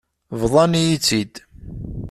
[0.41, 1.35] Bḍan-iyi-tt-id.